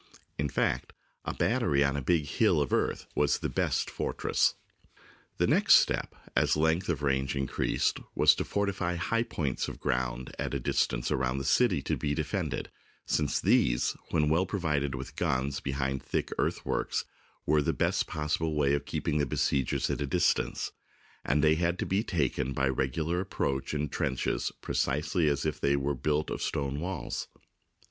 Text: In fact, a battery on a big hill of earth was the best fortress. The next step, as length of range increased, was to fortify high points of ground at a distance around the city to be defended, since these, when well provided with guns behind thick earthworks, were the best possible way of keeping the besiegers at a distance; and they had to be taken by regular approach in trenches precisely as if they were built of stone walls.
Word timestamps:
In 0.39 0.49
fact, 0.49 0.93
a 1.25 1.33
battery 1.35 1.83
on 1.83 1.95
a 1.95 2.01
big 2.01 2.25
hill 2.25 2.59
of 2.59 2.73
earth 2.73 3.05
was 3.13 3.37
the 3.37 3.49
best 3.49 3.87
fortress. 3.87 4.55
The 5.37 5.45
next 5.45 5.75
step, 5.75 6.15
as 6.35 6.57
length 6.57 6.89
of 6.89 7.03
range 7.03 7.35
increased, 7.35 7.99
was 8.15 8.33
to 8.33 8.43
fortify 8.43 8.95
high 8.95 9.21
points 9.21 9.67
of 9.67 9.79
ground 9.79 10.35
at 10.39 10.55
a 10.55 10.59
distance 10.59 11.11
around 11.11 11.37
the 11.37 11.43
city 11.45 11.83
to 11.83 11.95
be 11.97 12.15
defended, 12.15 12.71
since 13.05 13.39
these, 13.39 13.95
when 14.09 14.27
well 14.27 14.47
provided 14.47 14.95
with 14.95 15.15
guns 15.15 15.59
behind 15.59 16.01
thick 16.01 16.31
earthworks, 16.39 17.05
were 17.45 17.61
the 17.61 17.71
best 17.71 18.07
possible 18.07 18.55
way 18.55 18.73
of 18.73 18.85
keeping 18.85 19.19
the 19.19 19.27
besiegers 19.27 19.87
at 19.91 20.01
a 20.01 20.07
distance; 20.07 20.71
and 21.23 21.43
they 21.43 21.53
had 21.53 21.77
to 21.77 21.85
be 21.85 22.01
taken 22.01 22.53
by 22.53 22.67
regular 22.67 23.19
approach 23.19 23.71
in 23.75 23.87
trenches 23.87 24.51
precisely 24.61 25.27
as 25.29 25.45
if 25.45 25.61
they 25.61 25.75
were 25.75 25.93
built 25.93 26.31
of 26.31 26.41
stone 26.41 26.79
walls. 26.79 27.27